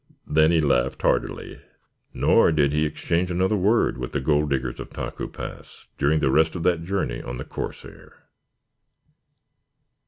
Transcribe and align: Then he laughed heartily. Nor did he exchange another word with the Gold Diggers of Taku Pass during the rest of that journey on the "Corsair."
Then 0.25 0.49
he 0.49 0.61
laughed 0.61 1.03
heartily. 1.03 1.61
Nor 2.11 2.51
did 2.51 2.71
he 2.73 2.85
exchange 2.87 3.29
another 3.29 3.55
word 3.55 3.99
with 3.99 4.13
the 4.13 4.19
Gold 4.19 4.49
Diggers 4.49 4.79
of 4.79 4.89
Taku 4.89 5.27
Pass 5.27 5.85
during 5.99 6.21
the 6.21 6.31
rest 6.31 6.55
of 6.55 6.63
that 6.63 6.83
journey 6.83 7.21
on 7.21 7.37
the 7.37 7.45
"Corsair." 7.45 8.23